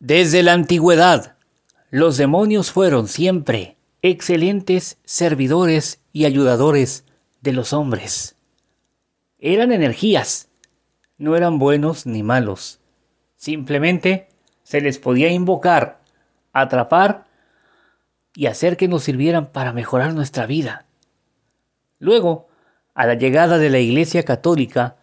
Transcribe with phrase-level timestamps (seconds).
[0.00, 1.34] Desde la antigüedad,
[1.90, 7.04] los demonios fueron siempre excelentes servidores y ayudadores
[7.40, 8.36] de los hombres.
[9.40, 10.50] Eran energías,
[11.16, 12.78] no eran buenos ni malos.
[13.34, 14.28] Simplemente
[14.62, 16.00] se les podía invocar,
[16.52, 17.24] atrapar
[18.36, 20.86] y hacer que nos sirvieran para mejorar nuestra vida.
[21.98, 22.46] Luego,
[22.94, 24.96] a la llegada de la Iglesia Católica,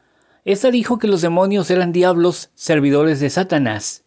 [0.46, 4.05] esta dijo que los demonios eran diablos servidores de Satanás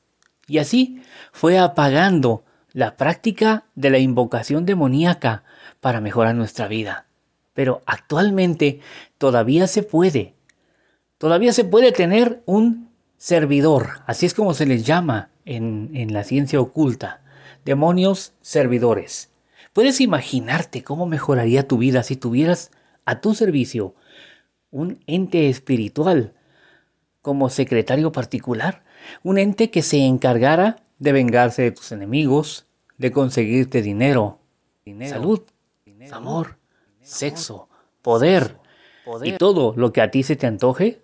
[0.48, 5.44] y así fue apagando la práctica de la invocación demoníaca
[5.80, 7.06] para mejorar nuestra vida.
[7.54, 8.80] Pero actualmente
[9.18, 10.34] todavía se puede.
[11.18, 16.24] Todavía se puede tener un servidor, así es como se les llama en, en la
[16.24, 17.20] ciencia oculta.
[17.64, 19.30] Demonios servidores.
[19.72, 22.70] ¿Puedes imaginarte cómo mejoraría tu vida si tuvieras
[23.04, 23.94] a tu servicio
[24.70, 26.32] un ente espiritual
[27.20, 28.82] como secretario particular?
[29.22, 32.66] Un ente que se encargara de vengarse de tus enemigos,
[32.96, 34.40] de conseguirte dinero,
[35.08, 35.42] salud,
[36.10, 36.58] amor,
[37.00, 37.68] sexo,
[38.02, 38.56] poder,
[39.22, 41.00] y todo lo que a ti se te antoje?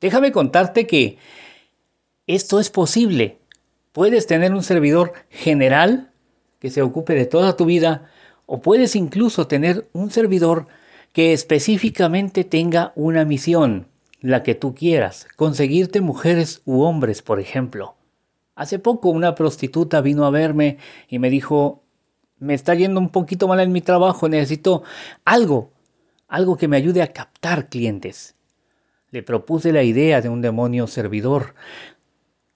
[0.00, 1.18] Déjame contarte que
[2.26, 3.38] esto es posible.
[3.92, 6.10] Puedes tener un servidor general
[6.58, 8.10] que se ocupe de toda tu vida
[8.46, 10.66] o puedes incluso tener un servidor
[11.12, 13.88] que específicamente tenga una misión
[14.20, 17.96] la que tú quieras, conseguirte mujeres u hombres, por ejemplo.
[18.54, 21.82] Hace poco una prostituta vino a verme y me dijo,
[22.38, 24.82] me está yendo un poquito mal en mi trabajo, necesito
[25.24, 25.70] algo,
[26.28, 28.34] algo que me ayude a captar clientes.
[29.10, 31.54] Le propuse la idea de un demonio servidor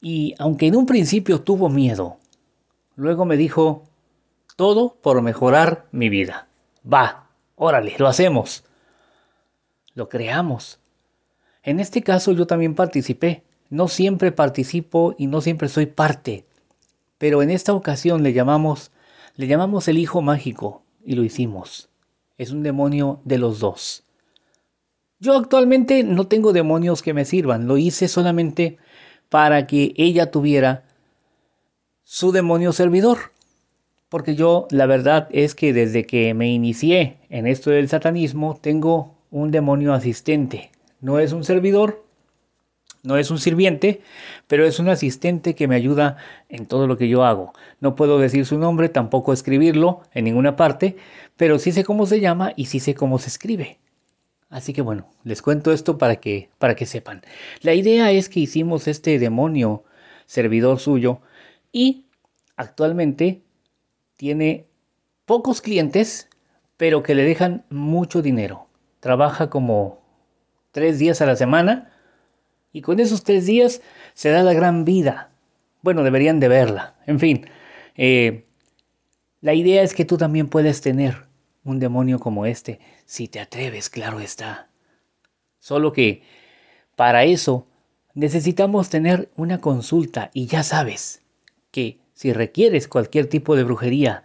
[0.00, 2.18] y aunque en un principio tuvo miedo,
[2.96, 3.84] luego me dijo,
[4.56, 6.48] todo por mejorar mi vida.
[6.90, 8.64] Va, órale, lo hacemos.
[9.94, 10.78] Lo creamos.
[11.64, 13.42] En este caso yo también participé.
[13.70, 16.44] No siempre participo y no siempre soy parte.
[17.16, 18.92] Pero en esta ocasión le llamamos,
[19.36, 21.88] le llamamos el hijo mágico y lo hicimos.
[22.36, 24.04] Es un demonio de los dos.
[25.20, 27.66] Yo actualmente no tengo demonios que me sirvan.
[27.66, 28.76] Lo hice solamente
[29.30, 30.84] para que ella tuviera
[32.03, 33.32] su demonio servidor.
[34.10, 39.14] Porque yo la verdad es que desde que me inicié en esto del satanismo tengo
[39.30, 40.73] un demonio asistente
[41.04, 42.03] no es un servidor,
[43.03, 44.00] no es un sirviente,
[44.47, 46.16] pero es un asistente que me ayuda
[46.48, 47.53] en todo lo que yo hago.
[47.78, 50.97] No puedo decir su nombre, tampoco escribirlo en ninguna parte,
[51.37, 53.81] pero sí sé cómo se llama y sí sé cómo se escribe.
[54.48, 57.21] Así que bueno, les cuento esto para que, para que sepan.
[57.60, 59.84] La idea es que hicimos este demonio
[60.25, 61.21] servidor suyo
[61.71, 62.06] y
[62.56, 63.42] actualmente
[64.16, 64.65] tiene
[65.26, 66.31] pocos clientes,
[66.78, 68.69] pero que le dejan mucho dinero.
[69.00, 70.03] Trabaja como
[70.74, 71.92] tres días a la semana,
[72.72, 73.80] y con esos tres días
[74.12, 75.30] se da la gran vida.
[75.82, 76.96] Bueno, deberían de verla.
[77.06, 77.46] En fin,
[77.94, 78.44] eh,
[79.40, 81.26] la idea es que tú también puedes tener
[81.62, 84.68] un demonio como este, si te atreves, claro está.
[85.60, 86.24] Solo que
[86.96, 87.68] para eso
[88.14, 91.22] necesitamos tener una consulta y ya sabes
[91.70, 94.24] que si requieres cualquier tipo de brujería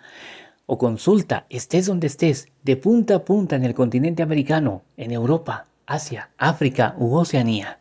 [0.66, 5.69] o consulta, estés donde estés, de punta a punta en el continente americano, en Europa,
[5.90, 7.80] Asia, África u Oceanía.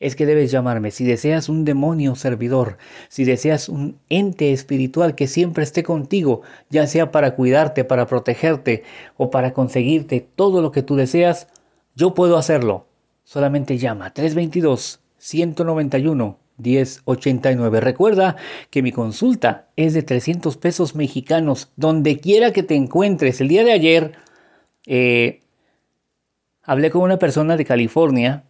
[0.00, 0.90] es que debes llamarme.
[0.90, 2.78] Si deseas un demonio servidor,
[3.08, 6.40] si deseas un ente espiritual que siempre esté contigo,
[6.70, 8.82] ya sea para cuidarte, para protegerte
[9.18, 11.46] o para conseguirte todo lo que tú deseas,
[11.94, 12.86] yo puedo hacerlo.
[13.24, 17.80] Solamente llama 322 191 1089.
[17.80, 18.36] Recuerda
[18.70, 23.40] que mi consulta es de 300 pesos mexicanos, donde quiera que te encuentres.
[23.40, 24.12] El día de ayer
[24.86, 25.40] eh,
[26.62, 28.44] hablé con una persona de California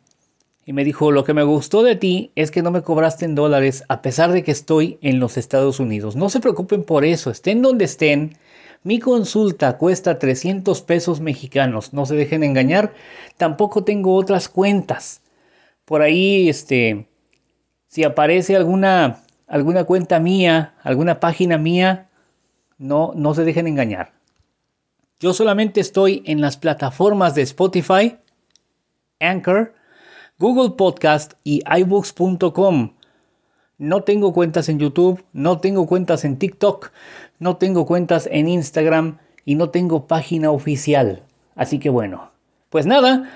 [0.70, 3.34] y me dijo, lo que me gustó de ti es que no me cobraste en
[3.34, 6.14] dólares a pesar de que estoy en los Estados Unidos.
[6.14, 8.38] No se preocupen por eso, estén donde estén.
[8.84, 12.94] Mi consulta cuesta 300 pesos mexicanos, no se dejen engañar.
[13.36, 15.22] Tampoco tengo otras cuentas.
[15.84, 17.08] Por ahí, este,
[17.88, 22.10] si aparece alguna, alguna cuenta mía, alguna página mía,
[22.78, 24.12] no, no se dejen engañar.
[25.18, 28.18] Yo solamente estoy en las plataformas de Spotify,
[29.18, 29.74] Anchor,
[30.40, 32.94] Google Podcast y iBooks.com.
[33.76, 36.92] No tengo cuentas en YouTube, no tengo cuentas en TikTok,
[37.38, 41.24] no tengo cuentas en Instagram y no tengo página oficial.
[41.54, 42.32] Así que bueno,
[42.70, 43.30] pues nada,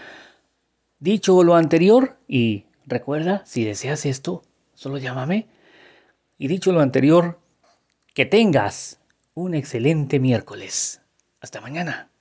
[0.98, 4.42] Dicho lo anterior, y recuerda, si deseas esto,
[4.72, 5.48] solo llámame.
[6.38, 7.38] Y dicho lo anterior,
[8.14, 8.98] que tengas
[9.34, 11.02] un excelente miércoles.
[11.42, 12.13] Hasta mañana.